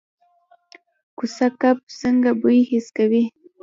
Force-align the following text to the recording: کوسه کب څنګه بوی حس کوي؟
کوسه 1.17 1.47
کب 1.61 1.77
څنګه 2.01 2.31
بوی 2.41 2.59
حس 2.69 2.87
کوي؟ 2.97 3.23